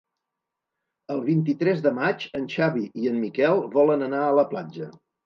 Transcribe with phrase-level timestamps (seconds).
[1.15, 4.89] El vint-i-tres de maig en Xavi i en Miquel volen anar a la platja.